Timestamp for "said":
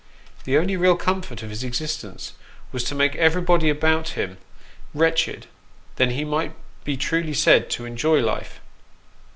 7.35-7.69